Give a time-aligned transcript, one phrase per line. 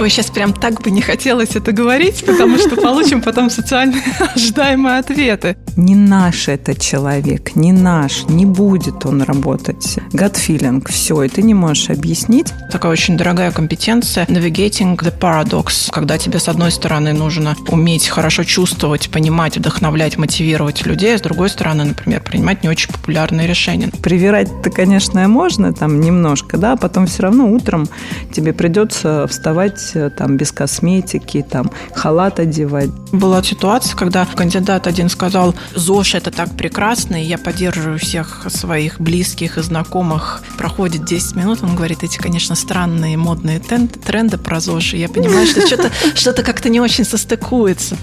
[0.00, 3.96] Ой, сейчас прям так бы не хотелось это говорить, потому что получим потом социально
[4.34, 5.56] ожидаемые ответы.
[5.76, 9.98] Не наш этот человек, не наш, не будет он работать.
[10.12, 12.52] Gut feeling, все, и ты не можешь объяснить.
[12.70, 18.42] Такая очень дорогая компетенция navigating the paradox, когда тебе с одной стороны нужно уметь хорошо
[18.44, 23.90] чувствовать, понимать, вдохновлять, мотивировать людей, а с другой стороны, например, принимать не очень популярные решения.
[24.02, 27.88] Привирать-то, конечно, можно там немножко, да, а потом все равно утром
[28.32, 32.90] тебе придется вставать Э, там без косметики, там халат одевать.
[33.12, 39.00] Была ситуация, когда кандидат один сказал, ЗОЖ это так прекрасно, и я поддерживаю всех своих
[39.00, 40.42] близких и знакомых.
[40.58, 45.46] Проходит 10 минут, он говорит, эти, конечно, странные модные тренды про ЗОЖ, и я понимаю,
[45.46, 47.96] что что-то что как-то не очень состыкуется.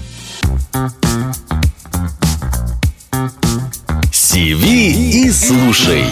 [4.12, 6.04] Сиви и слушай.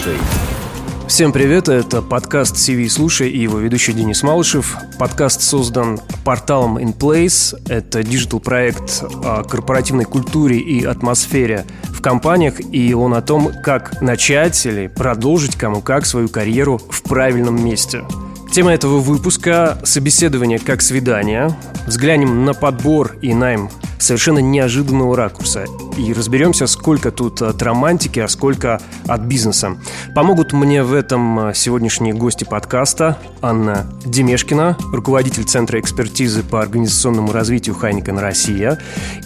[1.11, 4.77] Всем привет, это подкаст CV Слушай и его ведущий Денис Малышев.
[4.97, 7.61] Подкаст создан порталом InPlace.
[7.67, 14.65] Это digital-проект о корпоративной культуре и атмосфере в компаниях, и он о том, как начать
[14.65, 18.05] или продолжить кому как свою карьеру в правильном месте–
[18.51, 21.55] Тема этого выпуска– собеседование как свидание.
[21.87, 23.69] Взглянем на подбор и найм
[24.01, 25.65] совершенно неожиданного ракурса.
[25.97, 29.77] И разберемся, сколько тут от романтики, а сколько от бизнеса.
[30.15, 37.75] Помогут мне в этом сегодняшние гости подкаста Анна Демешкина, руководитель Центра экспертизы по организационному развитию
[37.75, 38.79] Heineken Россия,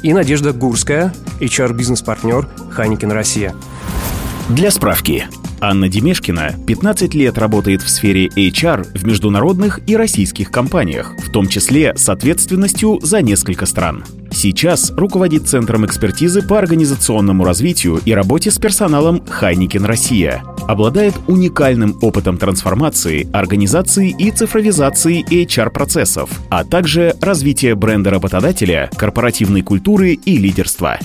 [0.03, 3.55] и Надежда Гурская, HR-бизнес-партнер Heineken Россия.
[4.49, 5.27] Для справки,
[5.59, 11.47] Анна Демешкина 15 лет работает в сфере HR в международных и российских компаниях, в том
[11.47, 14.03] числе с ответственностью за несколько стран.
[14.31, 20.43] Сейчас руководит Центром экспертизы по организационному развитию и работе с персоналом Heineken Россия.
[20.67, 30.13] Обладает уникальным опытом трансформации, организации и цифровизации HR-процессов, а также развития бренда работодателя, корпоративной культуры
[30.13, 30.99] и лидерства.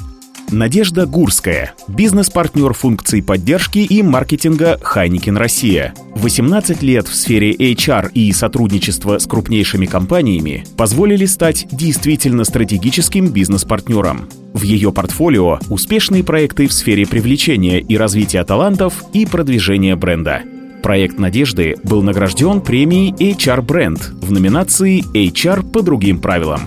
[0.53, 5.94] Надежда Гурская, бизнес-партнер функций поддержки и маркетинга Хайникин Россия.
[6.16, 14.28] 18 лет в сфере HR и сотрудничества с крупнейшими компаниями позволили стать действительно стратегическим бизнес-партнером.
[14.53, 20.43] В ее портфолио успешные проекты в сфере привлечения и развития талантов и продвижения бренда.
[20.82, 26.62] Проект «Надежды» был награжден премией HR Brand в номинации HR по другим правилам.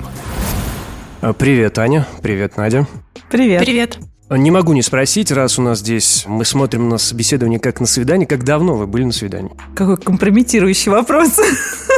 [1.38, 2.08] Привет, Аня.
[2.22, 2.88] Привет, Надя.
[3.34, 3.62] Привет.
[3.62, 3.98] Привет.
[4.30, 8.28] Не могу не спросить, раз у нас здесь мы смотрим на собеседование как на свидание,
[8.28, 9.52] как давно вы были на свидании?
[9.76, 11.40] Какой компрометирующий вопрос.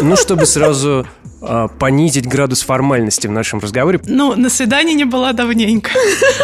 [0.01, 1.05] Ну, чтобы сразу
[1.41, 3.99] а, понизить градус формальности в нашем разговоре.
[4.05, 5.91] Ну, на свидании не была давненько.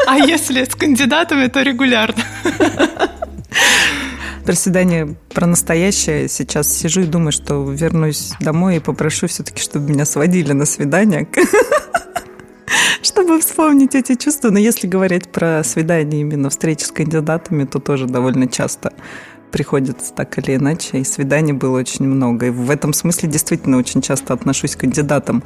[0.07, 2.21] А если с кандидатами, то регулярно.
[4.45, 6.27] Про свидание, про настоящее.
[6.27, 11.29] Сейчас сижу и думаю, что вернусь домой и попрошу все-таки, чтобы меня сводили на свидание
[13.01, 14.49] чтобы вспомнить эти чувства.
[14.49, 18.93] Но если говорить про свидание, именно встречи с кандидатами, то тоже довольно часто
[19.51, 22.47] приходится так или иначе, и свиданий было очень много.
[22.47, 25.43] И в этом смысле действительно очень часто отношусь к кандидатам.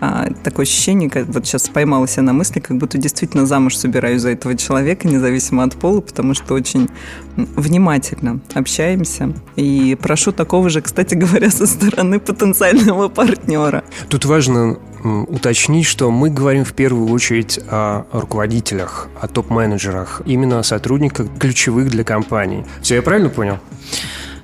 [0.00, 4.20] А, такое ощущение, как вот сейчас поймалась я на мысли, как будто действительно замуж собираюсь
[4.20, 6.88] за этого человека, независимо от пола, потому что очень
[7.36, 9.32] внимательно общаемся.
[9.56, 13.84] И прошу такого же, кстати говоря, со стороны потенциального партнера.
[14.08, 14.78] Тут важно
[15.28, 21.90] уточнить, что мы говорим в первую очередь о руководителях, о топ-менеджерах, именно о сотрудниках ключевых
[21.90, 22.64] для компании.
[22.82, 23.58] Все я правильно понял?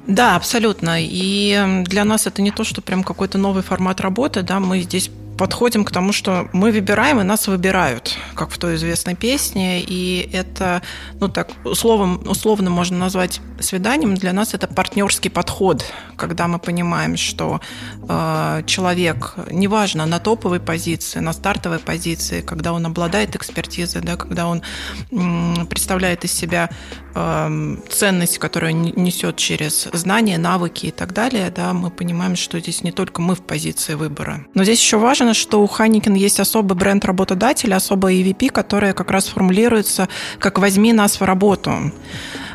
[0.06, 0.96] Да, абсолютно.
[0.98, 5.10] И для нас это не то, что прям какой-то новый формат работы, да, мы здесь
[5.38, 9.80] подходим к тому, что мы выбираем, и нас выбирают, как в той известной песне.
[9.80, 10.82] И это,
[11.20, 14.14] ну так, условно, условно можно назвать свиданием.
[14.14, 15.84] Для нас это партнерский подход,
[16.16, 17.60] когда мы понимаем, что
[18.08, 24.46] э, человек, неважно, на топовой позиции, на стартовой позиции, когда он обладает экспертизой, да, когда
[24.46, 24.62] он
[25.10, 26.70] э, представляет из себя
[27.14, 32.82] э, ценность, которую несет через знания, навыки и так далее, да, мы понимаем, что здесь
[32.82, 34.46] не только мы в позиции выбора.
[34.54, 38.92] Но здесь еще важно, важно, что у Ханикен есть особый бренд работодателя, особая EVP, которая
[38.92, 40.08] как раз формулируется
[40.40, 41.92] как «возьми нас в работу».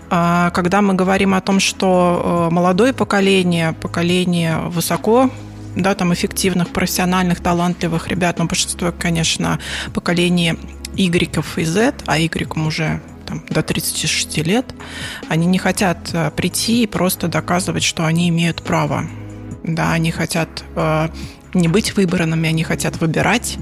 [0.09, 5.29] А, когда мы говорим о том, что э, молодое поколение, поколение высоко
[5.75, 9.59] да, там эффективных, профессиональных, талантливых ребят, но большинство, конечно,
[9.93, 10.57] поколение
[10.95, 14.65] Y и Z, а Y уже там, до 36 лет,
[15.29, 19.05] они не хотят э, прийти и просто доказывать, что они имеют право.
[19.63, 21.09] Да, они хотят э,
[21.57, 23.57] не быть выбранными, они хотят выбирать.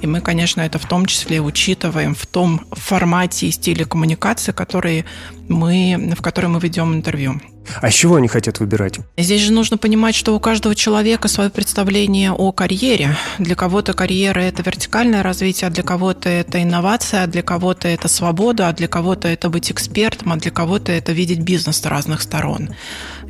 [0.00, 5.04] И мы, конечно, это в том числе учитываем в том формате и стиле коммуникации, который
[5.48, 7.40] мы, в котором мы ведем интервью.
[7.80, 8.98] А с чего они хотят выбирать?
[9.16, 13.16] Здесь же нужно понимать, что у каждого человека свое представление о карьере.
[13.38, 18.08] Для кого-то карьера– это вертикальное развитие, а для кого-то это инновация, а для кого-то это
[18.08, 22.22] свобода, а для кого-то это быть экспертом, а для кого-то это видеть бизнес с разных
[22.22, 22.70] сторон.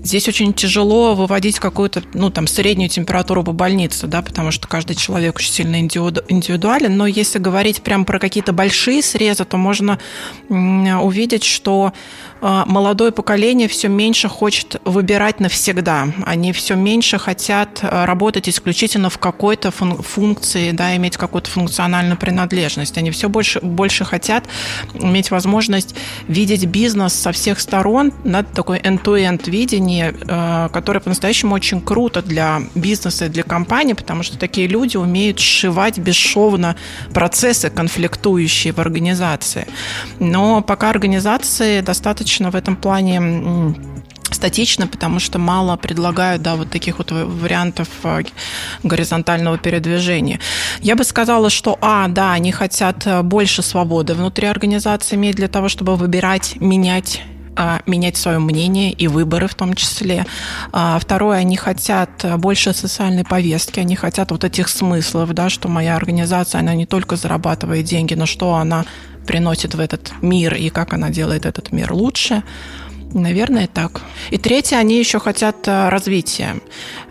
[0.03, 4.97] Здесь очень тяжело выводить какую-то, ну, там, среднюю температуру по больнице, да, потому что каждый
[4.97, 9.99] человек очень сильно индивидуален, но если говорить прям про какие-то большие срезы, то можно
[10.49, 11.93] увидеть, что
[12.43, 16.09] молодое поколение все меньше хочет выбирать навсегда.
[16.27, 22.99] Они все меньше хотят а, работать исключительно в какой-то функции, да, иметь какую-то функциональную принадлежность.
[22.99, 24.49] Они все больше, больше хотят
[24.95, 25.95] иметь возможность
[26.27, 32.61] видеть бизнес со всех сторон, да, такое end-to-end видение, а, которое по-настоящему очень круто для
[32.75, 36.75] бизнеса и для компании, потому что такие люди умеют сшивать бесшовно
[37.15, 39.69] процессы, конфликтующие в организации.
[40.19, 43.75] Но пока организации достаточно достаточно в этом плане
[44.31, 48.23] статично, потому что мало предлагают, да, вот таких вот вариантов а,
[48.83, 50.41] горизонтального передвижения.
[50.81, 55.49] Я бы сказала, что, а, да, они хотят э, больше свободы внутри организации иметь для
[55.49, 57.23] того, чтобы выбирать, менять
[57.55, 60.25] а, менять свое мнение и выборы в том числе.
[60.73, 65.97] А, второе, они хотят больше социальной повестки, они хотят вот этих смыслов, да, что моя
[65.97, 68.87] организация, она не только зарабатывает деньги, но что она
[69.27, 72.43] приносит в этот мир и как она делает этот мир лучше.
[73.15, 74.01] Наверное, так.
[74.31, 76.57] И третье, они еще хотят э, развития.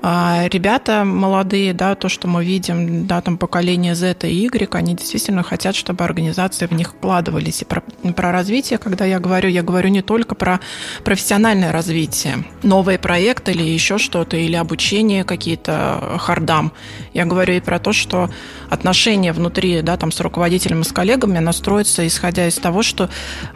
[0.02, 4.96] А, ребята молодые, да, то, что мы видим, да, там поколение Z и Y, они
[4.96, 7.62] действительно хотят, чтобы организации в них вкладывались.
[7.62, 7.82] И про,
[8.16, 10.60] про развитие, когда я говорю, я говорю не только про
[11.04, 16.72] профессиональное развитие, новые проекты или еще что-то, или обучение какие-то хардам.
[17.14, 18.32] Я говорю и про то, что
[18.72, 23.10] отношения внутри, да, там с руководителем и с коллегами настроятся, исходя из того, что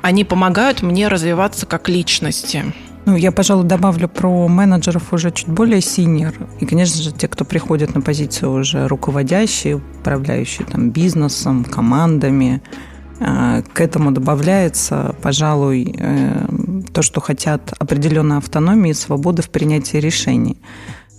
[0.03, 2.73] они помогают мне развиваться как личность возрасте.
[3.05, 6.33] Ну, я, пожалуй, добавлю про менеджеров уже чуть более синер.
[6.59, 12.61] И, конечно же, те, кто приходит на позицию уже руководящие, управляющие там бизнесом, командами,
[13.19, 16.47] э, к этому добавляется, пожалуй, э,
[16.93, 20.57] то, что хотят определенной автономии и свободы в принятии решений.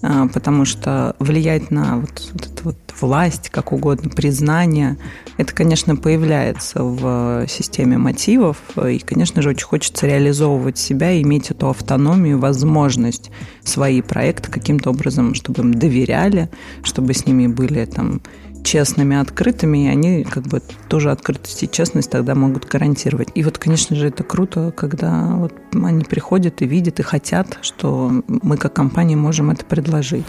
[0.03, 4.99] А, потому что влиять на вот, вот эту вот власть, как угодно, признание,
[5.39, 11.69] это, конечно, появляется в системе мотивов, и, конечно же, очень хочется реализовывать себя, иметь эту
[11.69, 13.31] автономию, возможность
[13.65, 16.51] свои проекты каким-то образом, чтобы им доверяли,
[16.83, 18.21] чтобы с ними были там
[18.67, 23.29] честными, открытыми, и они как бы тоже открытость и честность тогда могут гарантировать.
[23.35, 28.11] И вот, конечно же, это круто, когда вот они приходят и видят, и хотят, что
[28.27, 30.27] мы как компания можем это предложить.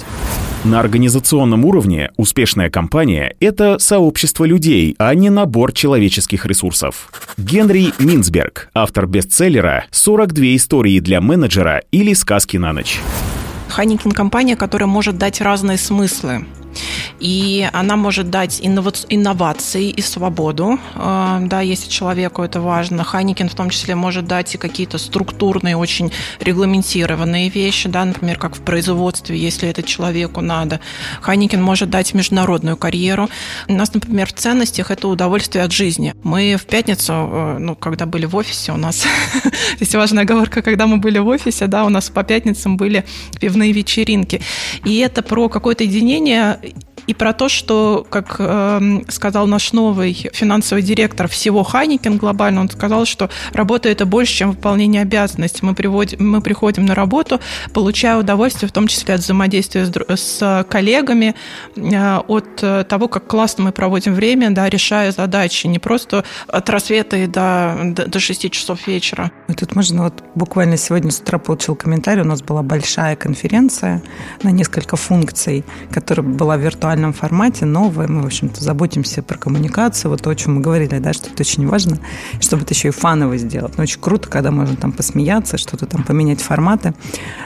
[0.64, 7.12] На организационном уровне успешная компания– это сообщество людей, а не набор человеческих ресурсов.
[7.38, 13.00] Генри Минсберг, автор бестселлера «42 истории для менеджера» или «Сказки на ночь».
[13.70, 16.46] Хайникин– компания, которая может дать разные смыслы
[17.20, 23.04] и она может дать инновации и свободу, э, да, если человеку это важно.
[23.04, 28.56] Хайникин в том числе может дать и какие-то структурные, очень регламентированные вещи, да, например, как
[28.56, 30.80] в производстве, если это человеку надо.
[31.22, 33.30] Хайникин может дать международную карьеру.
[33.68, 36.14] У нас, например, в ценностях это удовольствие от жизни.
[36.24, 39.06] Мы в пятницу, э, ну, когда были в офисе, у нас,
[39.78, 43.06] здесь важная оговорка, когда мы были в офисе, да, у нас по пятницам были
[43.40, 44.42] пивные вечеринки.
[44.86, 46.60] И это про какое-то единение
[47.08, 52.70] и про то, что, как э, сказал наш новый финансовый директор всего Хайникен глобально, он
[52.70, 55.60] сказал, что работа это больше, чем выполнение обязанностей.
[55.62, 57.40] Мы, приводим, мы приходим на работу,
[57.74, 61.34] получая удовольствие, в том числе от взаимодействия с, с коллегами,
[61.76, 67.16] э, от того, как классно мы проводим время, да, решая задачи, не просто от рассвета
[67.18, 69.32] и до, до, до 6 часов вечера.
[69.48, 74.02] И тут можно вот буквально сегодня с утра получил комментарий, у нас была большая конференция
[74.44, 78.08] на несколько функций, которая была виртуальной виртуальном формате, новое.
[78.08, 81.44] Мы, в общем-то, заботимся про коммуникацию, вот то, о чем мы говорили, да, что это
[81.44, 82.00] очень важно,
[82.40, 83.74] чтобы это еще и фаново сделать.
[83.74, 86.94] Но ну, очень круто, когда можно там посмеяться, что-то там поменять форматы.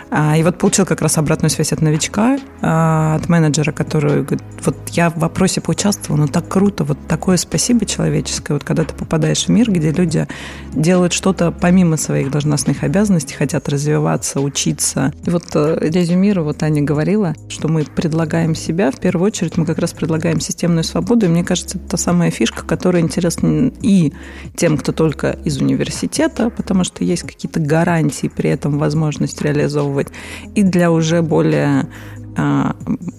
[0.09, 4.43] А, и вот получил как раз обратную связь от новичка, а, от менеджера, который говорит,
[4.63, 8.93] вот я в вопросе поучаствовал, но так круто, вот такое спасибо человеческое, вот когда ты
[8.93, 10.27] попадаешь в мир, где люди
[10.73, 15.13] делают что-то помимо своих должностных обязанностей, хотят развиваться, учиться.
[15.25, 19.57] И вот э, резюмирую, вот Аня говорила, что мы предлагаем себя в первую очередь очередь
[19.57, 23.71] мы как раз предлагаем системную свободу, и мне кажется, это та самая фишка, которая интересна
[23.81, 24.13] и
[24.55, 30.07] тем, кто только из университета, потому что есть какие-то гарантии при этом возможность реализовывать,
[30.55, 31.87] и для уже более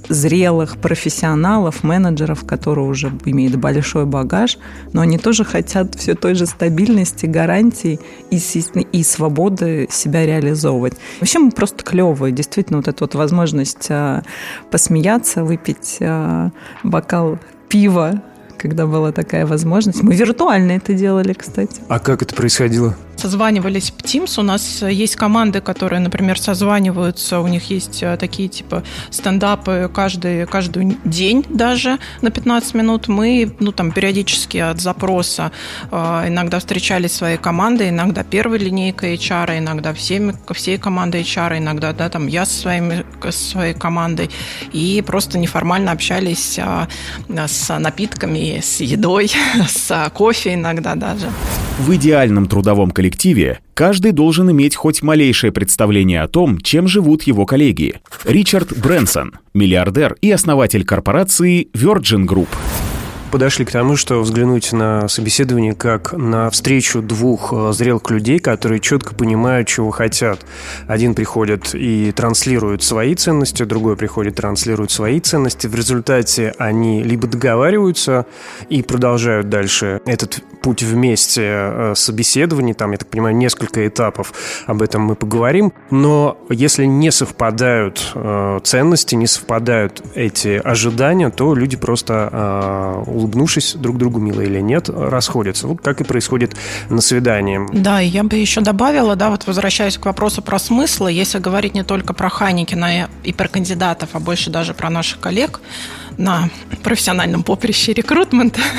[0.08, 4.58] зрелых профессионалов, менеджеров, которые уже имеют большой багаж,
[4.92, 7.98] но они тоже хотят все той же стабильности, гарантий
[8.30, 8.40] и,
[8.92, 10.94] и свободы себя реализовывать.
[11.20, 12.32] Вообще мы просто клевые.
[12.32, 14.22] Действительно, вот эта вот возможность а,
[14.70, 16.50] посмеяться, выпить а,
[16.82, 17.38] бокал
[17.68, 18.22] пива
[18.58, 20.04] когда была такая возможность.
[20.04, 21.80] Мы виртуально это делали, кстати.
[21.88, 22.96] А как это происходило?
[23.16, 24.40] Созванивались в Teams.
[24.40, 27.40] У нас есть команды, которые, например, созваниваются.
[27.40, 33.08] У них есть э, такие типа стендапы каждый, каждый день даже на 15 минут.
[33.08, 35.52] Мы, ну, там, периодически от запроса
[35.90, 41.92] э, иногда встречались своей командой, иногда первой линейкой HR, иногда всеми, всей командой HR, иногда,
[41.92, 44.30] да, там, я со, своими, своей командой.
[44.72, 46.86] И просто неформально общались э,
[47.46, 49.30] с напитками, с едой,
[49.68, 51.26] с кофе иногда даже.
[51.78, 53.01] В идеальном трудовом коллективе
[53.74, 58.00] каждый должен иметь хоть малейшее представление о том, чем живут его коллеги.
[58.24, 62.48] Ричард Брэнсон, миллиардер и основатель корпорации Virgin Group
[63.32, 68.78] подошли к тому, что взглянуть на собеседование как на встречу двух э, зрелых людей, которые
[68.78, 70.40] четко понимают, чего хотят.
[70.86, 75.66] Один приходит и транслирует свои ценности, другой приходит и транслирует свои ценности.
[75.66, 78.26] В результате они либо договариваются
[78.68, 84.34] и продолжают дальше этот путь вместе э, собеседований, там, я так понимаю, несколько этапов,
[84.66, 91.54] об этом мы поговорим, но если не совпадают э, ценности, не совпадают эти ожидания, то
[91.54, 95.66] люди просто улыбнувшись друг другу, мило или нет, расходятся.
[95.66, 96.56] Вот как и происходит
[96.90, 97.60] на свидании.
[97.72, 101.74] Да, и я бы еще добавила, да, вот возвращаясь к вопросу про смыслы, если говорить
[101.74, 105.60] не только про Хайникина и про кандидатов, а больше даже про наших коллег,
[106.18, 106.48] на
[106.82, 108.60] профессиональном поприще рекрутмента.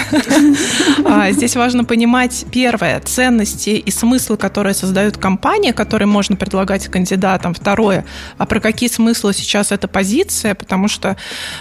[1.06, 7.54] А, здесь важно понимать, первое, ценности и смыслы, которые создают компании, которые можно предлагать кандидатам.
[7.54, 8.06] Второе,
[8.38, 11.18] а про какие смыслы сейчас эта позиция, потому что,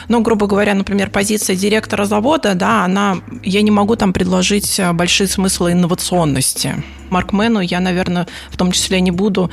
[0.09, 5.27] ну, грубо говоря, например, позиция директора завода, да, она, я не могу там предложить большие
[5.27, 6.83] смыслы инновационности.
[7.11, 9.51] Маркмену я, наверное, в том числе не буду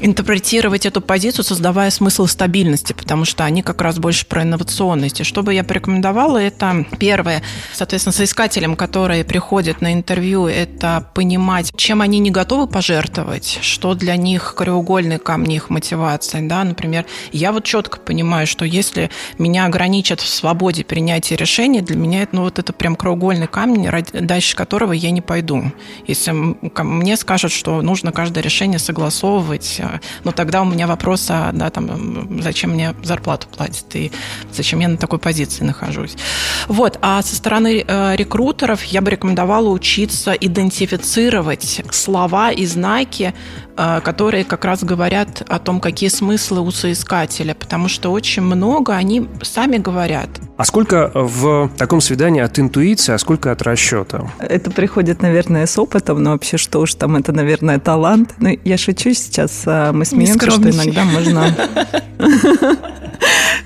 [0.00, 5.20] интерпретировать эту позицию, создавая смысл стабильности, потому что они как раз больше про инновационность.
[5.20, 11.72] И что бы я порекомендовала, это первое, соответственно, соискателям, которые приходят на интервью, это понимать,
[11.76, 16.46] чем они не готовы пожертвовать, что для них краеугольный камни их мотивации.
[16.46, 16.64] Да?
[16.64, 22.22] Например, я вот четко понимаю, что если меня ограничат в свободе принятия решений, для меня
[22.22, 25.72] это, ну, вот это прям краеугольный камень, дальше которого я не пойду.
[26.06, 29.80] Если мне скажут, что нужно каждое решение согласовывать,
[30.24, 34.12] но тогда у меня вопрос, а, да, там, зачем мне зарплату платят и
[34.52, 36.16] зачем я на такой позиции нахожусь.
[36.68, 43.34] Вот, а со стороны э, рекрутеров я бы рекомендовала учиться идентифицировать слова и знаки,
[44.02, 49.28] которые как раз говорят о том, какие смыслы у соискателя, потому что очень много они
[49.42, 50.28] сами говорят.
[50.56, 54.32] А сколько в таком свидании от интуиции, а сколько от расчета?
[54.40, 58.34] Это приходит, наверное, с опытом, но вообще что уж там, это, наверное, талант.
[58.38, 61.54] Ну, я шучу сейчас, а мы смеемся, что иногда можно...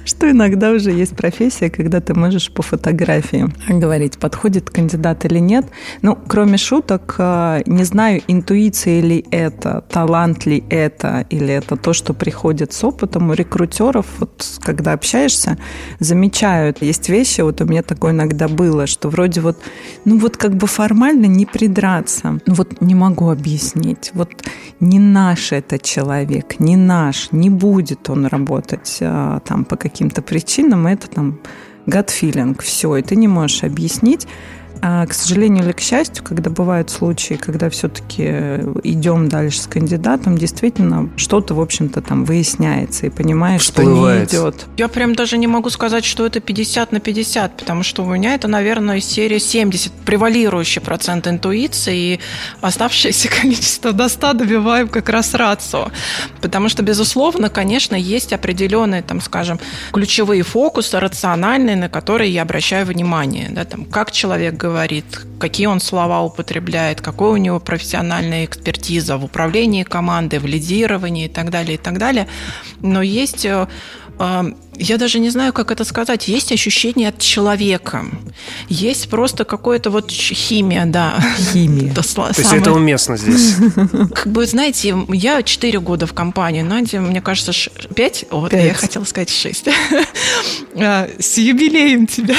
[0.04, 5.66] Что иногда уже есть профессия, когда ты можешь по фотографии говорить, подходит кандидат или нет.
[6.02, 11.92] Ну, кроме шуток, а, не знаю, интуиция ли это, талант ли это, или это то,
[11.92, 13.30] что приходит с опытом.
[13.30, 15.56] У рекрутеров, вот когда общаешься,
[16.00, 19.58] замечают, есть вещи, вот у меня такое иногда было, что вроде вот,
[20.04, 22.40] ну вот как бы формально не придраться.
[22.46, 24.10] Ну вот не могу объяснить.
[24.14, 24.30] Вот
[24.80, 30.88] не наш это человек, не наш, не будет он работать а, там по каким-то причинам,
[30.88, 31.38] это там
[31.86, 32.10] gut
[32.60, 34.26] все, и ты не можешь объяснить,
[34.84, 38.24] а, к сожалению или к счастью, когда бывают случаи, когда все-таки
[38.82, 44.28] идем дальше с кандидатом, действительно что-то, в общем-то, там выясняется и понимаешь, Всплывает.
[44.30, 44.66] что не идет.
[44.76, 48.34] Я прям даже не могу сказать, что это 50 на 50, потому что у меня
[48.34, 52.20] это, наверное, серия 70, превалирующий процент интуиции, и
[52.60, 55.92] оставшееся количество до 100 добиваем как раз рацио.
[56.40, 59.60] Потому что, безусловно, конечно, есть определенные, там, скажем,
[59.92, 63.48] ключевые фокусы рациональные, на которые я обращаю внимание.
[63.48, 65.04] Да, там, как человек говорит, говорит,
[65.38, 71.28] какие он слова употребляет, какой у него профессиональная экспертиза в управлении командой, в лидировании и
[71.28, 72.26] так далее, и так далее.
[72.80, 73.68] Но есть э,
[74.76, 78.04] я даже не знаю, как это сказать, есть ощущение от человека.
[78.68, 81.22] Есть просто какое-то вот химия, да.
[81.52, 81.92] Химия.
[81.94, 82.34] То самое...
[82.36, 83.56] есть это уместно здесь?
[84.14, 87.52] Как бы, знаете, я 4 года в компании, Надя, мне кажется,
[87.94, 88.26] 5?
[88.30, 88.64] Вот, 5.
[88.64, 89.68] я хотела сказать 6.
[90.74, 92.34] А, с юбилеем тебя.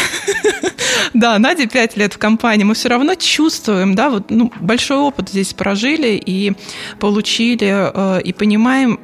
[1.13, 2.63] Да, Надя 5 лет в компании.
[2.63, 6.53] Мы все равно чувствуем, да, вот ну, большой опыт здесь прожили и
[6.99, 8.99] получили, э, и понимаем,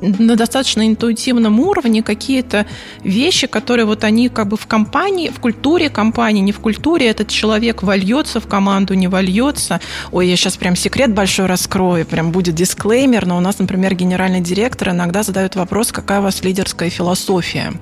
[0.00, 2.66] на достаточно интуитивном уровне какие-то
[3.02, 7.28] вещи, которые вот они как бы в компании, в культуре компании, не в культуре, этот
[7.28, 9.80] человек вольется в команду, не вольется.
[10.12, 14.40] Ой, я сейчас прям секрет большой раскрою, прям будет дисклеймер, но у нас, например, генеральный
[14.40, 17.72] директор иногда задает вопрос, какая у вас лидерская философия.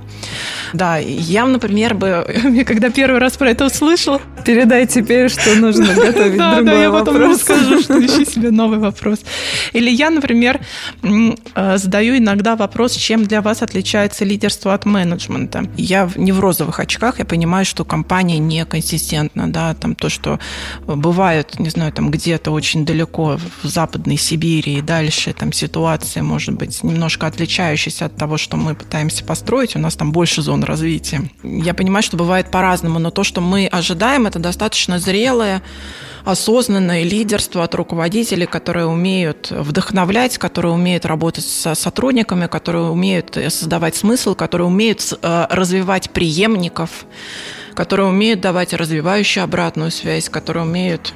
[0.73, 4.21] Да, я, например, бы, когда первый раз про это услышал...
[4.45, 7.15] Передай теперь, что нужно готовить да, другой да, я вопрос.
[7.15, 9.21] потом расскажу, что ищи себе новый вопрос.
[9.73, 10.61] Или я, например,
[11.03, 15.65] э, задаю иногда вопрос, чем для вас отличается лидерство от менеджмента.
[15.77, 20.39] Я не в розовых очках, я понимаю, что компания не консистентна, да, там то, что
[20.87, 26.55] бывает, не знаю, там где-то очень далеко в Западной Сибири и дальше там ситуация может
[26.55, 31.23] быть немножко отличающаяся от того, что мы пытаемся построить, у нас там больше зон развития.
[31.43, 35.61] Я понимаю, что бывает по-разному, но то, что мы ожидаем, это достаточно зрелое,
[36.27, 43.95] осознанное лидерство от руководителей, которые умеют вдохновлять, которые умеют работать со сотрудниками, которые умеют создавать
[43.95, 47.07] смысл, которые умеют э, развивать преемников,
[47.75, 51.15] которые умеют давать развивающую обратную связь, которые умеют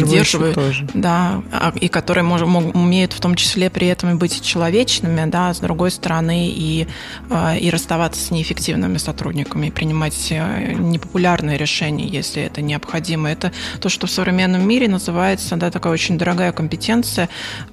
[0.00, 0.86] поддерживают, тоже.
[0.94, 5.58] да, а, и которые мож, умеют в том числе при этом быть человечными, да, с
[5.58, 6.86] другой стороны и
[7.30, 13.30] а, и расставаться с неэффективными сотрудниками, принимать э, непопулярные решения, если это необходимо.
[13.30, 17.28] Это то, что в современном мире называется, да, такая очень дорогая компетенция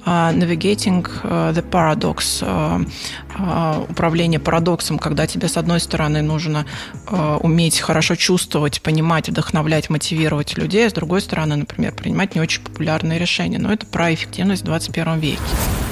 [0.06, 6.66] uh, navigating the paradox, uh, управление парадоксом, когда тебе с одной стороны нужно
[7.40, 12.62] уметь хорошо чувствовать, понимать, вдохновлять, мотивировать людей, а с другой стороны, например, принимать не очень
[12.62, 13.58] популярные решения.
[13.58, 15.40] Но это про эффективность в 21 веке.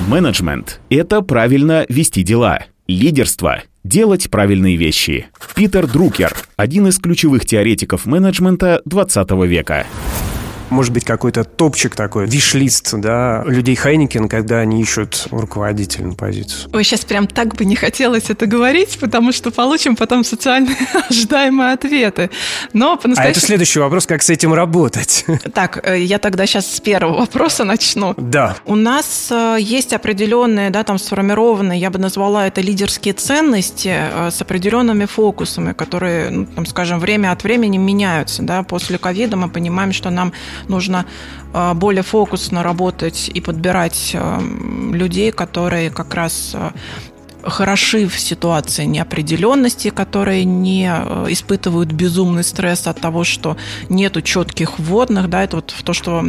[0.08, 2.64] Менеджмент– это правильно вести дела.
[2.88, 5.28] Лидерство– делать правильные вещи.
[5.56, 9.86] Питер Друкер– один из ключевых теоретиков менеджмента 20 века
[10.70, 16.70] может быть, какой-то топчик такой, виш-лист, да, людей Хайникен, когда они ищут руководителя на позицию?
[16.74, 20.70] Ой, сейчас прям так бы не хотелось это говорить, потому что получим потом социально
[21.10, 22.30] ожидаемые ответы.
[22.74, 23.28] Но по-настоящему...
[23.28, 25.26] А это следующий вопрос, как с этим работать?
[25.54, 28.14] Так, э, я тогда сейчас с первого вопроса начну.
[28.18, 28.56] Да.
[28.66, 34.32] У нас э, есть определенные, да, там сформированные, я бы назвала это лидерские ценности э,
[34.32, 38.64] с определенными фокусами, которые, ну, там, скажем, время от времени меняются, да.
[38.64, 40.34] После ковида мы понимаем, что нам
[40.68, 41.06] нужно
[41.54, 44.40] а, более фокусно работать и подбирать а,
[44.92, 46.74] людей, которые как раз а,
[47.44, 54.80] хороши в ситуации неопределенности, которые не э, испытывают безумный стресс от того, что нету четких
[54.80, 56.24] вводных, да, это вот то, что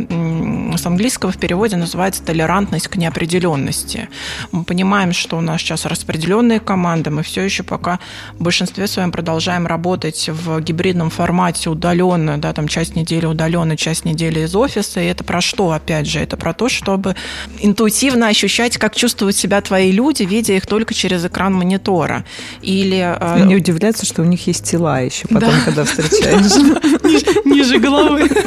[0.76, 4.08] с английского в переводе называется толерантность к неопределенности.
[4.52, 7.98] Мы понимаем, что у нас сейчас распределенные команды, мы все еще пока
[8.38, 14.04] в большинстве своем продолжаем работать в гибридном формате удаленно, да, там часть недели удаленно, часть
[14.04, 17.16] недели из офиса, и это про что, опять же, это про то, чтобы
[17.60, 22.24] интуитивно ощущать, как чувствуют себя твои люди, видя их только через экран монитора.
[22.60, 23.16] Или...
[23.18, 25.64] Э, не удивляться, что у них есть тела еще потом, да.
[25.64, 27.44] когда встречаешь.
[27.44, 28.28] Ниже головы.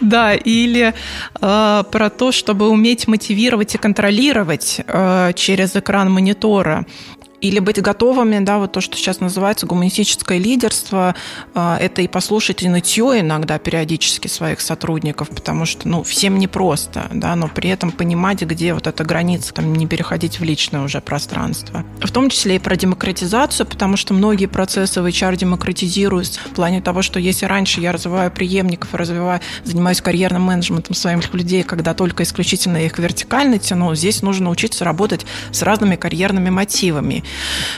[0.00, 0.94] Да, или
[1.40, 6.86] э, про то, чтобы уметь мотивировать и контролировать э, через экран монитора
[7.40, 11.14] или быть готовыми, да, вот то, что сейчас называется гуманистическое лидерство,
[11.54, 17.08] а, это и послушать и нытье иногда периодически своих сотрудников, потому что, ну, всем непросто,
[17.12, 21.00] да, но при этом понимать, где вот эта граница, там, не переходить в личное уже
[21.00, 21.84] пространство.
[22.00, 26.80] В том числе и про демократизацию, потому что многие процессы в HR демократизируются в плане
[26.80, 32.24] того, что если раньше я развиваю преемников, развиваю, занимаюсь карьерным менеджментом своих людей, когда только
[32.24, 37.24] исключительно их вертикально тяну, здесь нужно учиться работать с разными карьерными мотивами.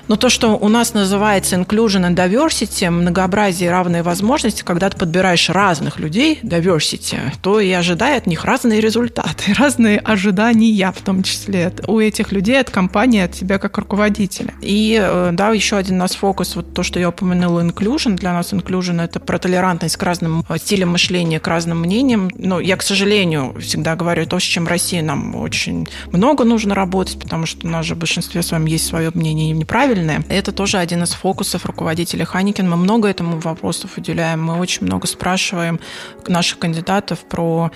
[0.09, 4.97] Но то, что у нас называется inclusion and diversity, многообразие и равные возможности, когда ты
[4.97, 11.23] подбираешь разных людей, diversity, то и ожидай от них разные результаты, разные ожидания в том
[11.23, 14.55] числе у этих людей, от компании, от тебя как руководителя.
[14.61, 18.17] И э, да, еще один у нас фокус, вот то, что я упомянула, inclusion.
[18.17, 22.31] Для нас inclusion– это про толерантность к разным стилям мышления, к разным мнениям.
[22.37, 27.19] Но я, к сожалению, всегда говорю, то, с чем России нам очень много нужно работать,
[27.19, 30.23] потому что у нас же в большинстве с вами есть свое мнение они неправильные.
[30.29, 32.69] Это тоже один из фокусов руководителя Ханикин.
[32.69, 35.81] Мы много этому вопросов уделяем, мы очень много спрашиваем
[36.27, 37.71] наших кандидатов про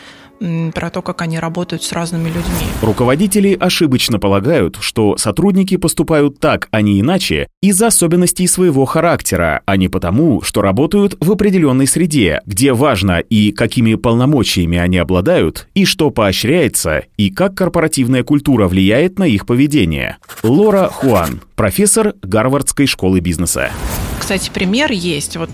[0.75, 2.67] про то, как они работают с разными людьми.
[2.83, 9.77] Руководители ошибочно полагают, что сотрудники поступают так, а не иначе, из-за особенностей своего характера, а
[9.77, 15.85] не потому, что работают в определенной среде, где важно и какими полномочиями они обладают, и
[15.85, 20.19] что поощряется, и как корпоративная культура влияет на их поведение.
[20.43, 23.71] Лора Хуан, профессор Гарвардской школы бизнеса.
[24.19, 25.37] Кстати, пример есть.
[25.37, 25.51] Вот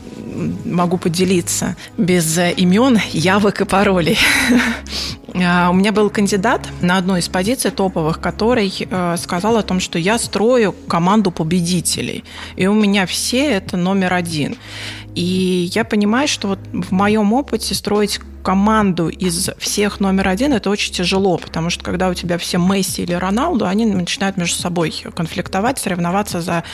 [0.64, 4.18] могу поделиться без имен, явок и паролей.
[5.33, 9.79] А, у меня был кандидат на одну из позиций топовых, который э, сказал о том,
[9.79, 12.24] что я строю команду победителей,
[12.57, 14.57] и у меня все это номер один.
[15.14, 20.70] И я понимаю, что вот в моем опыте строить команду из всех номер один, это
[20.70, 24.92] очень тяжело, потому что когда у тебя все Месси или Роналду, они начинают между собой
[25.14, 26.64] конфликтовать, соревноваться за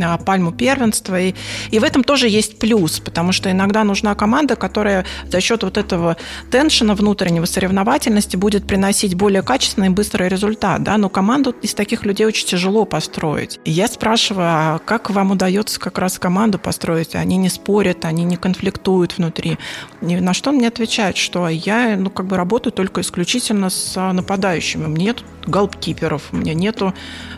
[0.00, 1.20] а, пальму первенства.
[1.20, 1.34] И,
[1.70, 5.78] и в этом тоже есть плюс, потому что иногда нужна команда, которая за счет вот
[5.78, 6.16] этого
[6.50, 10.82] теншена внутреннего соревновательности будет приносить более качественный и быстрый результат.
[10.82, 10.98] Да?
[10.98, 13.60] Но команду из таких людей очень тяжело построить.
[13.64, 17.14] И я спрашиваю, а как вам удается как раз команду построить?
[17.14, 19.58] Они не спорят, они не конфликтуют внутри.
[20.02, 21.16] И на что он мне отвечает?
[21.22, 24.84] что я ну, как бы работаю только исключительно с нападающими.
[24.84, 26.94] У меня нет голдкиперов, у меня нету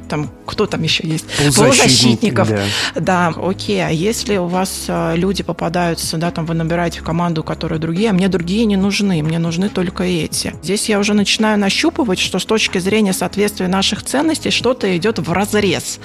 [0.09, 1.27] там, кто там еще есть?
[1.57, 2.49] Полузащитников.
[2.49, 2.63] Да.
[2.95, 3.85] да, окей.
[3.85, 8.11] А если у вас а, люди попадаются, да, там вы набираете в команду, которые другие,
[8.11, 10.55] а мне другие не нужны, мне нужны только эти.
[10.63, 15.33] Здесь я уже начинаю нащупывать, что с точки зрения соответствия наших ценностей что-то идет в
[15.33, 15.99] разрез.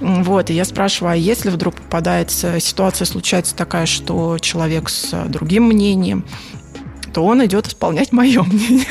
[0.00, 5.66] Вот, и я спрашиваю, а если вдруг попадается ситуация, случается такая, что человек с другим
[5.68, 6.24] мнением,
[7.12, 8.84] то он идет исполнять мое мнение.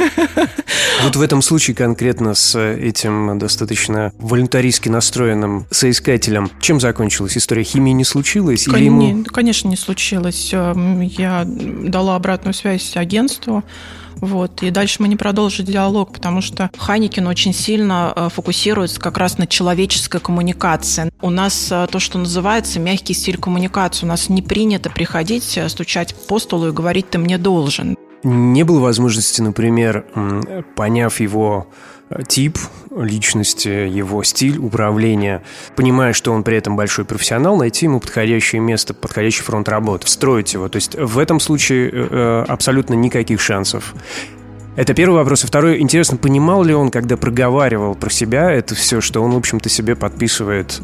[1.03, 7.63] Вот в этом случае конкретно с этим достаточно волюнтаристски настроенным соискателем, чем закончилась история?
[7.63, 8.65] Химии не случилось?
[8.65, 9.23] Кон- или ему...
[9.25, 10.51] Конечно, не случилось.
[10.53, 13.63] Эм, я дала обратную связь агентству,
[14.21, 14.63] вот.
[14.63, 19.38] И дальше мы не продолжили диалог, потому что Ханикин очень сильно э, фокусируется как раз
[19.38, 21.12] на человеческой коммуникации.
[21.21, 24.05] У нас э, то, что называется мягкий стиль коммуникации.
[24.05, 27.95] У нас не принято приходить, э, стучать по столу и говорить «ты мне должен».
[28.23, 30.05] Не было возможности, например,
[30.75, 31.67] поняв его
[32.10, 32.58] э, тип
[32.95, 35.41] личности, его стиль управления,
[35.75, 40.53] понимая, что он при этом большой профессионал, найти ему подходящее место, подходящий фронт работы, встроить
[40.53, 40.67] его.
[40.67, 43.93] То есть в этом случае э, э, абсолютно никаких шансов.
[44.75, 45.43] Это первый вопрос.
[45.43, 49.38] И второй, интересно, понимал ли он, когда проговаривал про себя это все, что он, в
[49.38, 50.82] общем-то, себе подписывает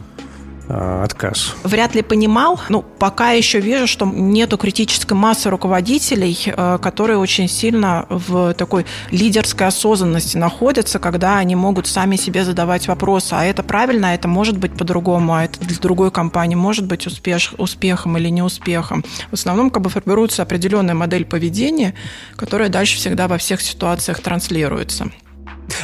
[0.68, 1.56] отказ.
[1.64, 2.60] Вряд ли понимал.
[2.70, 8.86] Ну, пока еще вижу, что нету критической массы руководителей, э, которые очень сильно в такой
[9.12, 14.28] лидерской осознанности находятся, когда они могут сами себе задавать вопросы, а это правильно, а это
[14.28, 19.04] может быть по-другому, а это для другой компании может быть успех, успехом или неуспехом.
[19.30, 21.94] В основном как бы формируется определенная модель поведения,
[22.36, 25.12] которая дальше всегда во всех ситуациях транслируется.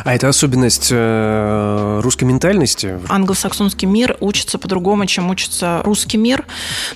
[0.04, 3.00] А это особенность э, русской ментальности?
[3.10, 6.46] Англосаксонский мир учится по-другому, чем учится русский мир,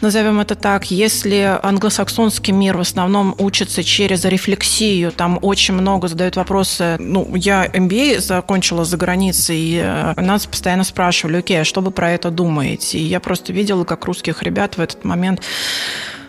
[0.01, 0.91] назовем это так.
[0.91, 6.97] Если англосаксонский мир в основном учится через рефлексию, там очень много задают вопросы.
[6.99, 11.91] Ну, я MBA закончила за границей, и э, нас постоянно спрашивали, окей, а что вы
[11.91, 12.97] про это думаете?
[12.97, 15.41] И я просто видела, как русских ребят в этот момент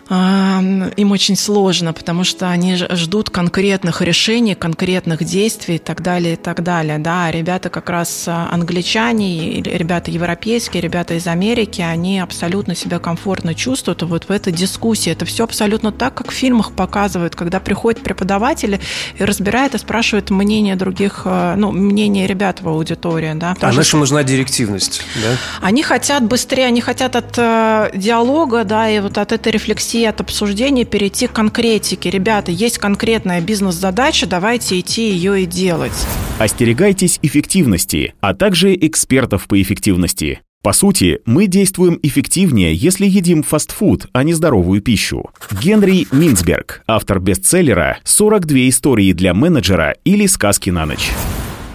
[0.09, 6.37] им очень сложно, потому что они ждут конкретных решений, конкретных действий и так далее, и
[6.37, 6.97] так далее.
[6.97, 13.53] Да, ребята как раз а, англичане, ребята европейские, ребята из Америки, они абсолютно себя комфортно
[13.53, 15.11] чувствуют вот в этой дискуссии.
[15.11, 18.79] Это все абсолютно так, как в фильмах показывают, когда приходят преподаватели
[19.17, 23.33] и разбирают и спрашивают мнение других, а, ну, мнение ребят в аудитории.
[23.35, 25.35] Да, а нашим нужна директивность, да?
[25.61, 30.05] Они хотят быстрее, они хотят от э, диалога, да, и вот от этой рефлексии перейти
[30.05, 32.09] от обсуждения, перейти к конкретике.
[32.11, 36.07] Ребята, есть конкретная бизнес-задача, давайте идти ее и делать.
[36.37, 40.41] Остерегайтесь эффективности, а также экспертов по эффективности.
[40.61, 45.31] По сути, мы действуем эффективнее, если едим фастфуд, а не здоровую пищу.
[45.51, 51.09] Генри Минцберг, автор бестселлера «42 истории для менеджера» или «Сказки на ночь».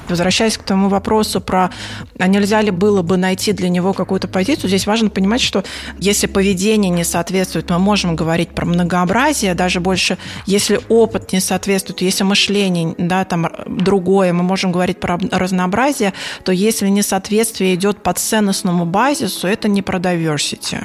[0.08, 1.70] Возвращаясь к тому вопросу про,
[2.18, 5.64] а нельзя ли было бы найти для него какую-то позицию, здесь важно понимать, что
[5.98, 12.02] если поведение не соответствует, мы можем говорить про многообразие, даже больше, если опыт не соответствует,
[12.02, 16.12] если мышление да, там, другое, мы можем говорить про разнообразие,
[16.44, 20.84] то если несоответствие идет по ценностному базису, это не про diversity.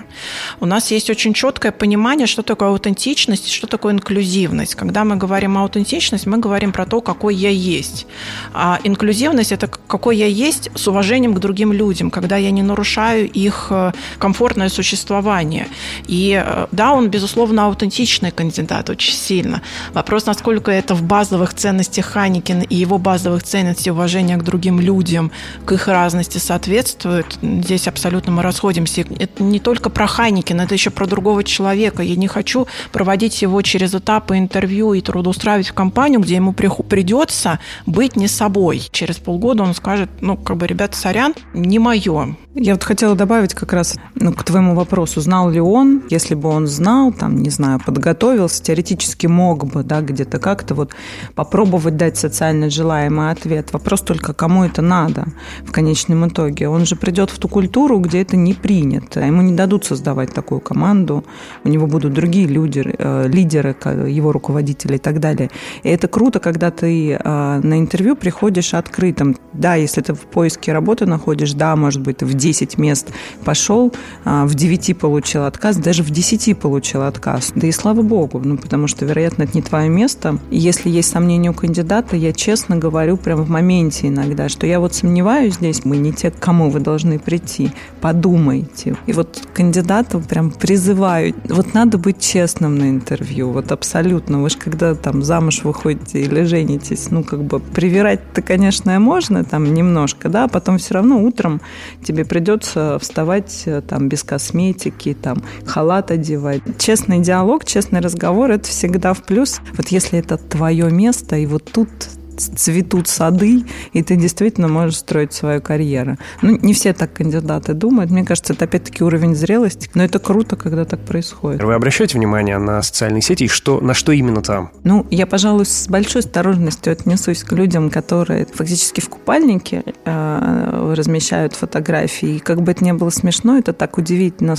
[0.60, 4.76] У нас есть очень четкое понимание, что такое аутентичность, что такое инклюзивность.
[4.76, 8.06] Когда мы говорим о аутентичности, мы говорим про то, какой я есть.
[8.54, 12.62] А инклюзивность инклюзивность– это какой я есть с уважением к другим людям, когда я не
[12.62, 15.68] нарушаю их э, комфортное существование.
[16.08, 19.62] И э, да, он, безусловно, аутентичный кандидат очень сильно.
[19.94, 25.32] Вопрос, насколько это в базовых ценностях Ханикина и его базовых ценностей уважения к другим людям,
[25.66, 29.06] к их разности соответствует, здесь абсолютно мы расходимся.
[29.20, 32.04] Это не только про Ханикина, это еще про другого человека.
[32.04, 37.60] Я не хочу проводить его через этапы интервью и трудоустраивать в компанию, где ему придется
[37.86, 42.36] быть не собой через полгода он скажет, ну, как бы, ребята, сорян, не мое.
[42.56, 46.50] Я вот хотела добавить как раз ну, к твоему вопросу, знал ли он, если бы
[46.50, 50.96] он знал, там, не знаю, подготовился, теоретически мог бы, да, где-то как-то вот
[51.36, 53.72] попробовать дать социально желаемый ответ.
[53.72, 55.26] Вопрос только, кому это надо
[55.64, 56.68] в конечном итоге.
[56.68, 59.20] Он же придет в ту культуру, где это не принято.
[59.20, 61.24] Ему не дадут создавать такую команду,
[61.64, 63.76] у него будут другие люди, э, лидеры,
[64.08, 65.52] его руководители и так далее.
[65.84, 69.36] И это круто, когда ты э, на интервью приходишь открытым.
[69.54, 73.12] Да, если ты в поиске работы находишь, да, может быть, ты в 10 мест
[73.44, 77.52] пошел, а, в 9 получил отказ, даже в 10 получил отказ.
[77.56, 80.40] Да и слава богу, ну, потому что, вероятно, это не твое место.
[80.52, 84.80] И если есть сомнения у кандидата, я честно говорю прямо в моменте иногда, что я
[84.80, 87.72] вот сомневаюсь здесь, мы не те, к кому вы должны прийти.
[88.02, 88.96] Подумайте.
[89.08, 91.34] И вот кандидатов прям призываю.
[91.50, 93.52] Вот надо быть честным на интервью.
[93.52, 94.42] Вот абсолютно.
[94.42, 99.74] Вы же когда там замуж выходите или женитесь, ну, как бы привирать-то, конечно, можно там
[99.74, 101.62] немножко, да, а потом все равно утром
[102.04, 106.62] тебе придется вставать э, там без косметики, там халат одевать.
[106.78, 109.60] Честный диалог, честный разговор– это всегда в плюс.
[109.76, 111.90] Вот если это твое место, и вот тут
[112.38, 116.18] цветут сады, и ты действительно можешь строить свою карьеру.
[116.42, 118.12] Ну, не все так кандидаты думают.
[118.12, 119.90] Мне кажется, это опять-таки уровень зрелости.
[119.94, 121.64] Но это круто, когда так происходит.
[121.64, 124.72] Вы обращаете внимание на социальные сети и что, на что именно там?
[124.84, 131.54] Ну, я, пожалуй, с большой осторожностью отнесусь к людям, которые фактически в купальнике э, размещают
[131.54, 132.36] фотографии.
[132.36, 134.56] И как бы это ни было смешно, это так удивительно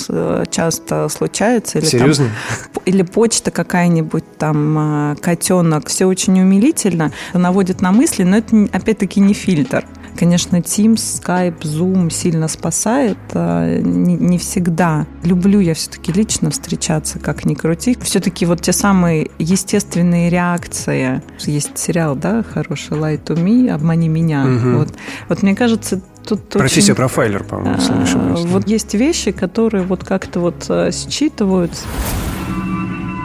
[0.51, 1.79] часто случается.
[1.79, 2.31] Или Серьезно?
[2.75, 5.89] Там, или почта какая-нибудь, там, э, котенок.
[5.89, 7.13] Все очень умилительно.
[7.35, 9.85] Наводит наводит на мысли, но это опять-таки не фильтр.
[10.19, 13.19] Конечно, Teams, Skype, Zoom сильно спасает.
[13.35, 15.07] А, не, не всегда.
[15.23, 17.97] Люблю я все-таки лично встречаться, как ни крути.
[18.01, 21.23] Все-таки вот те самые естественные реакции.
[21.41, 24.45] Есть сериал, да, хороший Light to Me, Обмани меня.
[24.45, 24.79] Угу.
[24.79, 24.95] Вот.
[25.29, 28.41] вот мне кажется, тут Профессия очень, профайлер, по-моему, если не ошибаюсь.
[28.47, 31.85] Вот есть вещи, которые вот как-то вот э, считываются.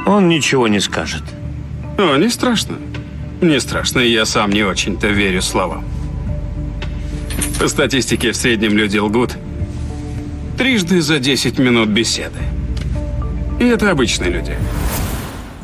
[0.05, 1.23] Он ничего не скажет.
[1.97, 2.75] О, не страшно.
[3.43, 5.83] Не страшно, я сам не очень-то верю словам.
[7.59, 9.35] По статистике, в среднем люди лгут
[10.57, 12.39] трижды за 10 минут беседы.
[13.59, 14.55] И это обычные люди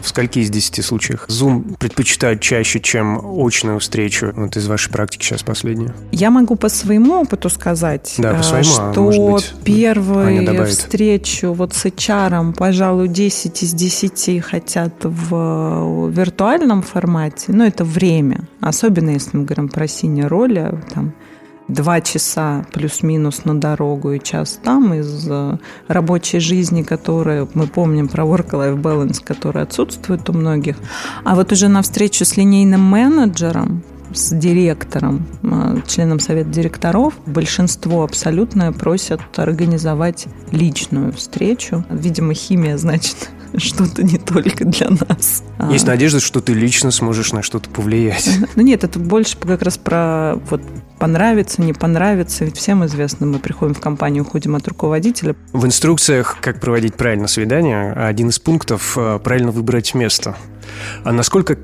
[0.02, 4.32] в скольки из десяти случаях Zoom предпочитают чаще, чем очную встречу?
[4.36, 5.94] Вот из вашей практики сейчас последнюю.
[6.12, 11.54] Я могу по своему опыту сказать, да, по своему, а что а быть, первую встречу
[11.54, 18.42] вот с HR, пожалуй, 10 из 10 хотят в виртуальном формате, но это время.
[18.62, 21.14] Особенно если мы говорим про синие роли, там,
[21.70, 28.08] два часа плюс-минус на дорогу и час там из э, рабочей жизни, которая, мы помним
[28.08, 30.76] про work-life balance, который отсутствует у многих.
[31.24, 38.04] А вот уже на встречу с линейным менеджером, с директором, э, членом совета директоров, большинство
[38.04, 41.86] абсолютно просят организовать личную встречу.
[41.90, 45.44] Видимо, химия, значит, что-то не только для нас.
[45.70, 45.92] Есть а.
[45.92, 48.30] надежда, что ты лично сможешь на что-то повлиять.
[48.56, 50.62] Ну нет, это больше как раз про вот
[50.98, 52.46] понравится, не понравится.
[52.46, 55.36] Ведь всем известно, мы приходим в компанию, уходим от руководителя.
[55.54, 60.36] В инструкциях, как проводить правильно свидание, один из пунктов– правильно выбрать место.
[61.04, 61.58] А насколько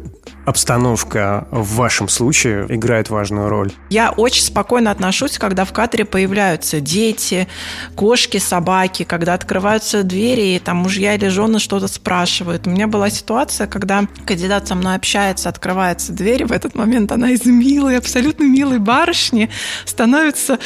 [0.45, 3.71] обстановка в вашем случае играет важную роль?
[3.89, 7.47] Я очень спокойно отношусь, когда в катере появляются дети,
[7.95, 12.67] кошки, собаки, когда открываются двери, и там мужья или жены что-то спрашивают.
[12.67, 17.31] У меня была ситуация, когда кандидат со мной общается, открывается дверь, в этот момент она
[17.31, 19.49] из милой, абсолютно милой барышни
[19.85, 20.59] становится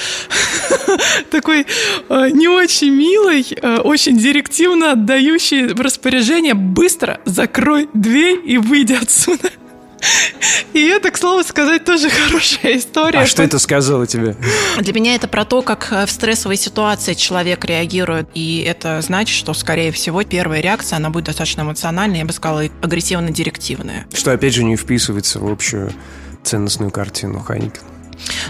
[1.32, 1.66] такой
[2.10, 9.50] э, не очень милой, э, очень директивно отдающей распоряжение «быстро закрой дверь и выйди отсюда».
[10.74, 13.20] И это, к слову сказать, тоже хорошая история.
[13.20, 14.36] А что это сказала тебе?
[14.80, 18.30] Для меня это про то, как в стрессовой ситуации человек реагирует.
[18.34, 22.64] И это значит, что, скорее всего, первая реакция, она будет достаточно эмоциональная, я бы сказала,
[22.82, 24.06] агрессивно-директивная.
[24.14, 25.92] Что, опять же, не вписывается в общую
[26.44, 27.99] ценностную картину Хайникена.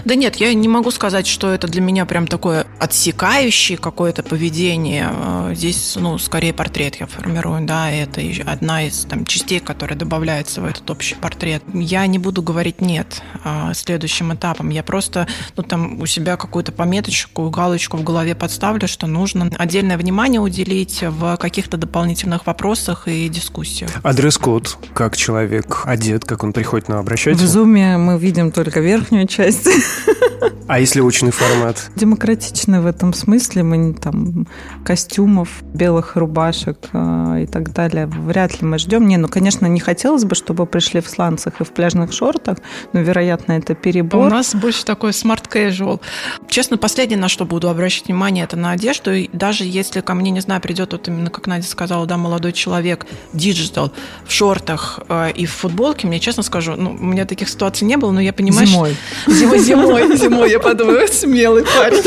[0.04, 5.10] Да нет, я не могу сказать, что это для меня прям такое отсекающее какое-то поведение.
[5.10, 10.60] Э, здесь, ну, скорее портрет я формирую, да, это одна из там частей, которая добавляется
[10.60, 11.62] в этот общий портрет.
[11.74, 14.70] Я не буду говорить нет а, следующим этапом.
[14.70, 19.98] Я просто, ну, там у себя какую-то пометочку, галочку в голове подставлю, что нужно отдельное
[19.98, 23.90] внимание уделить в каких-то дополнительных вопросах и дискуссиях.
[24.02, 27.36] А дресс-код, как человек одет, как он приходит на обращать?
[27.36, 29.59] В зуме мы видим только верхнюю часть.
[30.70, 31.90] А если очный формат?
[31.96, 33.64] Демократичный в этом смысле.
[33.64, 34.46] Мы не там
[34.84, 38.06] костюмов, белых рубашек э, и так далее.
[38.06, 39.08] Вряд ли мы ждем.
[39.08, 42.58] Не, ну, конечно, не хотелось бы, чтобы пришли в сланцах и в пляжных шортах,
[42.92, 44.28] но, вероятно, это перебор.
[44.28, 46.00] У нас больше такой smart casual.
[46.48, 49.12] Честно, последнее, на что буду обращать внимание, это на одежду.
[49.12, 52.52] И даже если ко мне, не знаю, придет вот именно, как Надя сказала, да, молодой
[52.52, 53.92] человек, digital,
[54.24, 57.96] в шортах э, и в футболке, мне честно скажу, ну, у меня таких ситуаций не
[57.96, 58.68] было, но я понимаю...
[58.68, 58.96] Зимой.
[59.24, 59.49] Что...
[59.58, 62.02] Зимой, зимой, зимой, я подумаю, смелый парень.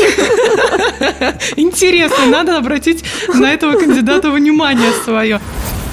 [1.56, 5.40] Интересно, надо обратить на этого кандидата внимание свое.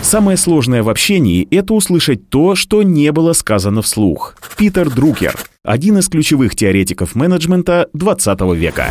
[0.02, 4.36] Самое сложное в общении– это услышать то, что не было сказано вслух.
[4.58, 8.90] Питер Друкер– один из ключевых теоретиков менеджмента 20 века.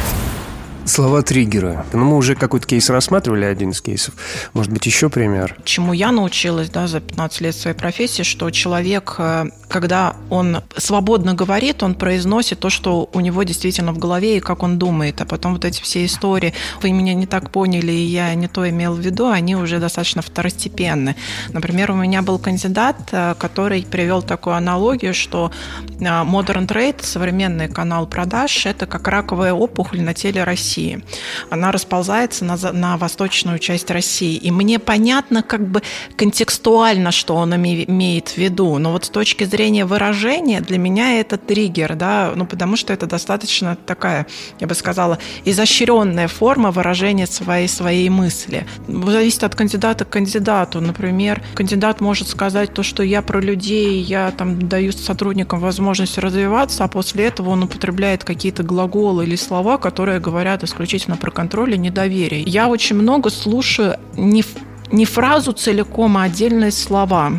[0.87, 1.85] Слова триггера.
[1.93, 4.15] Ну, мы уже какой-то кейс рассматривали, один из кейсов.
[4.55, 5.57] Может быть, еще пример?
[5.65, 11.35] Чему я научилась да, за 15 лет своей профессии, что человек, э, когда он свободно
[11.35, 15.21] говорит, он произносит то, что у него действительно в голове и как он думает.
[15.21, 18.69] А потом вот эти все истории, вы меня не так поняли, и я не то
[18.69, 21.15] имел в виду, они уже достаточно второстепенны.
[21.53, 27.69] Например, у меня был кандидат, э, который привел такую аналогию, что э, Modern Trade, современный
[27.69, 31.03] канал продаж, это как раковая опухоль на теле России России.
[31.51, 34.37] Она расползается на, на восточную часть России.
[34.37, 35.83] И мне понятно как бы
[36.17, 38.79] контекстуально, что он имеет в виду.
[38.79, 43.07] Но вот с точки зрения выражения для меня это триггер, да, ну потому что это
[43.07, 44.27] достаточно такая,
[44.61, 48.65] я бы сказала, изощренная форма выражения своей, своей мысли.
[48.87, 50.81] Зависит от кандидата к кандидату.
[50.81, 56.85] Например, кандидат может сказать то, что я про людей, я там даю сотрудникам возможность развиваться,
[56.85, 61.75] а после этого он употребляет какие-то глаголы или слова, которые говорят говорят исключительно про контроль
[61.75, 62.43] и недоверие.
[62.43, 64.45] Я очень много слушаю не,
[64.93, 67.33] не фразу целиком, а отдельные слова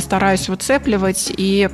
[0.00, 1.68] стараюсь выцепливать и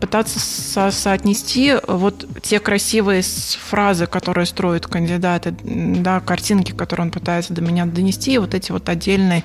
[0.00, 7.52] пытаться со соотнести вот те красивые фразы, которые строят кандидаты, да, картинки, которые он пытается
[7.52, 9.44] до меня донести, и вот эти вот отдельные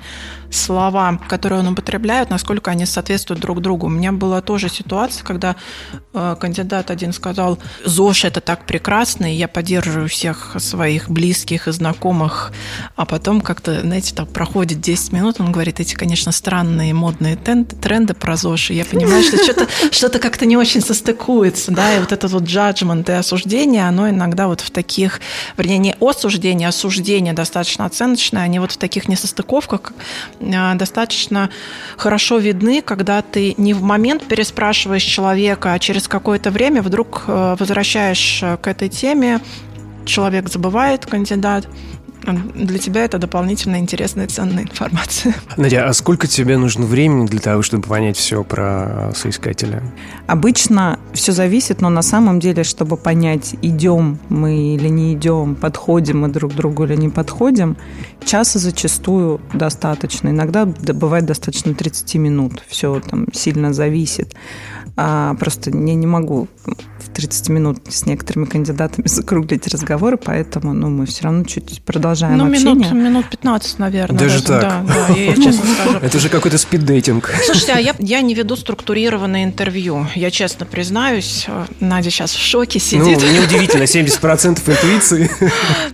[0.50, 3.86] слова, которые он употребляет, насколько они соответствуют друг другу.
[3.86, 5.56] У меня была тоже ситуация, когда
[6.12, 11.72] э, кандидат один сказал, ЗОЖ это так прекрасно, и я поддерживаю всех своих близких и
[11.72, 12.52] знакомых,
[12.96, 18.03] а потом как-то, знаете, так проходит 10 минут, он говорит, эти, конечно, странные модные тренды
[18.12, 22.12] про ЗОЖ, и я понимаю, что что-то что как-то не очень состыкуется, да, и вот
[22.12, 25.20] этот вот джаджмент и осуждение, оно иногда вот в таких,
[25.56, 29.92] вернее, не осуждение, а осуждение достаточно оценочное, они вот в таких несостыковках
[30.40, 31.50] а, достаточно
[31.96, 37.56] хорошо видны, когда ты не в момент переспрашиваешь человека, а через какое-то время вдруг э,
[37.58, 39.40] возвращаешь э, к этой теме,
[40.04, 41.66] человек забывает, кандидат,
[42.54, 45.34] для тебя это дополнительно интересная и ценная информация.
[45.56, 49.82] Надя, а сколько тебе нужно времени для того, чтобы понять все про соискателя?
[50.26, 56.20] Обычно все зависит, но на самом деле, чтобы понять, идем мы или не идем, подходим
[56.20, 57.76] мы друг к другу или не подходим,
[58.24, 60.28] часа зачастую достаточно.
[60.28, 62.62] Иногда бывает достаточно 30 минут.
[62.68, 64.34] Все там сильно зависит.
[64.96, 66.48] А просто я не могу
[67.14, 72.48] 30 минут с некоторыми кандидатами закруглить разговоры, поэтому ну, мы все равно чуть продолжаем ну,
[72.48, 72.74] общение.
[72.74, 74.18] Минут, минут 15, наверное.
[74.18, 74.60] Даже, даже.
[74.60, 74.86] так?
[74.86, 75.98] Да, да, я, я честно скажу.
[75.98, 77.30] Это же какой-то спиддейтинг.
[77.44, 80.06] Слушайте, а я, я не веду структурированное интервью.
[80.14, 81.46] Я честно признаюсь.
[81.80, 83.20] Надя сейчас в шоке сидит.
[83.20, 85.30] Ну, неудивительно, 70% интуиции.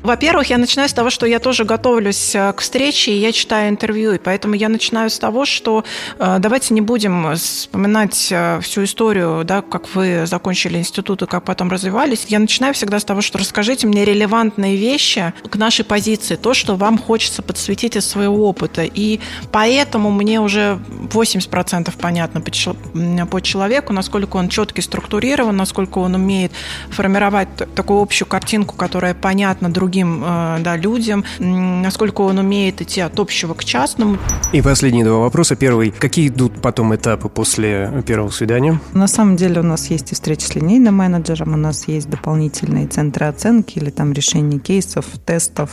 [0.03, 3.69] Во-первых, я начинаю с того, что я тоже готовлюсь э, к встрече, и я читаю
[3.69, 4.13] интервью.
[4.13, 5.85] И поэтому я начинаю с того, что
[6.19, 11.45] э, давайте не будем вспоминать э, всю историю, да, как вы закончили институт и как
[11.45, 12.27] потом развивались.
[12.29, 16.77] Я начинаю всегда с того, что расскажите мне релевантные вещи к нашей позиции, то, что
[16.77, 18.83] вам хочется подсветить из своего опыта.
[18.83, 19.21] И
[19.53, 20.79] поэтому мне уже
[21.11, 26.53] 80% понятно по человеку, насколько он четкий, структурирован, насколько он умеет
[26.91, 33.19] формировать такую общую картинку, которая понятна другим э, да, людям, насколько он умеет идти от
[33.19, 34.19] общего к частному.
[34.53, 35.57] И последние два вопроса.
[35.57, 35.91] Первый.
[35.91, 38.81] Какие идут потом этапы после первого свидания?
[38.93, 42.87] На самом деле у нас есть и встреча с линейным менеджером, у нас есть дополнительные
[42.87, 45.71] центры оценки или там решение кейсов, тестов.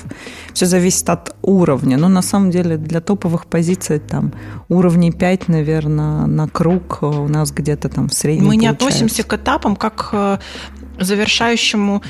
[0.54, 1.98] Все зависит от уровня.
[1.98, 4.32] Но на самом деле для топовых позиций там
[4.70, 8.86] уровней 5, наверное, на круг у нас где-то там в среднем Мы не получается.
[8.88, 10.40] относимся к этапам как к
[11.00, 12.02] завершающему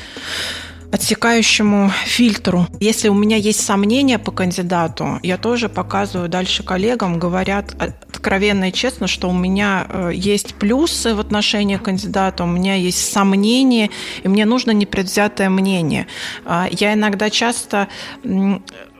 [0.92, 2.68] отсекающему фильтру.
[2.80, 8.74] Если у меня есть сомнения по кандидату, я тоже показываю дальше коллегам, говорят откровенно и
[8.74, 13.90] честно, что у меня э, есть плюсы в отношении кандидата, у меня есть сомнения,
[14.24, 16.08] и мне нужно непредвзятое мнение.
[16.46, 17.88] А, я иногда часто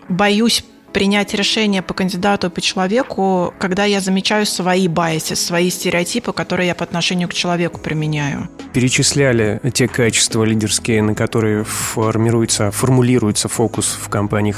[0.10, 0.64] боюсь
[0.98, 6.74] принять решение по кандидату по человеку, когда я замечаю свои байси, свои стереотипы, которые я
[6.74, 8.50] по отношению к человеку применяю.
[8.74, 14.56] Перечисляли те качества лидерские, на которые формируется, формулируется фокус в компании.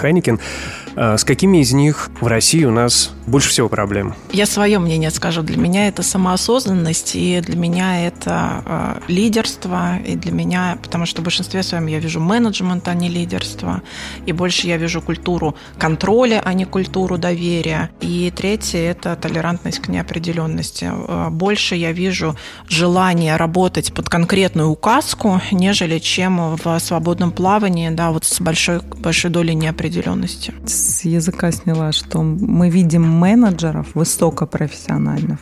[0.95, 4.15] А с какими из них в России у нас больше всего проблем?
[4.33, 5.43] Я свое мнение скажу.
[5.43, 11.21] Для меня это самоосознанность, и для меня это э, лидерство, и для меня, потому что
[11.21, 13.81] в большинстве своем я вижу менеджмент, а не лидерство,
[14.25, 17.89] и больше я вижу культуру контроля, а не культуру доверия.
[18.01, 20.91] И третье– это толерантность к неопределенности.
[20.91, 22.35] Э, больше я вижу
[22.67, 29.31] желание работать под конкретную указку, нежели чем в свободном плавании, да, вот с большой, большой
[29.31, 35.39] долей неопределенности с языка сняла, что мы видим менеджеров высокопрофессиональных,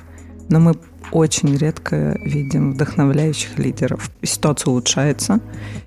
[0.49, 0.75] но мы
[1.12, 4.10] очень редко видим вдохновляющих лидеров.
[4.24, 5.39] Ситуация улучшается.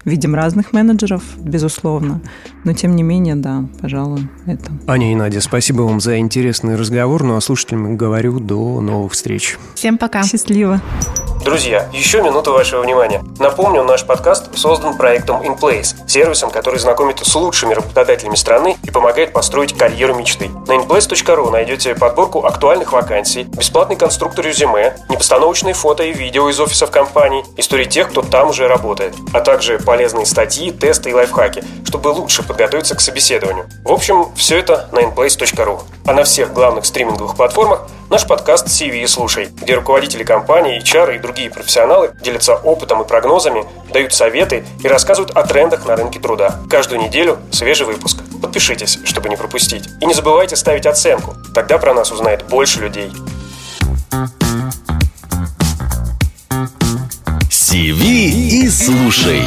[0.04, 2.20] Видим разных менеджеров, безусловно.
[2.64, 4.72] Но тем не менее, да, пожалуй, это.
[4.86, 7.22] Аня и Надя, спасибо вам за интересный разговор.
[7.22, 9.58] Ну а слушателям говорю до новых встреч.
[9.74, 10.22] Всем пока.
[10.22, 10.80] Счастливо.
[11.44, 13.22] Друзья, еще минуту вашего внимания.
[13.38, 19.32] Напомню, наш подкаст создан проектом InPlace, сервисом, который знакомит с лучшими работодателями страны и помогает
[19.32, 20.50] построить карьеру мечты.
[20.68, 26.90] На inplace.ru найдете подборку актуальных вакансий, бесплатный конструктор резюме, непостановочные фото и видео из офисов
[26.90, 32.08] компаний, истории тех, кто там уже работает, а также полезные статьи, тесты и лайфхаки, чтобы
[32.08, 33.68] лучше подготовиться к собеседованию.
[33.84, 35.80] В общем, все это на inplace.ru.
[36.06, 41.18] А на всех главных стриминговых платформах наш подкаст CV «Слушай», где руководители компании, HR и
[41.18, 46.60] другие профессионалы делятся опытом и прогнозами, дают советы и рассказывают о трендах на рынке труда.
[46.70, 48.18] Каждую неделю свежий выпуск.
[48.40, 49.88] Подпишитесь, чтобы не пропустить.
[50.00, 53.12] И не забывайте ставить оценку, тогда про нас узнает больше людей.
[57.70, 58.30] CV
[58.64, 59.44] и слушай.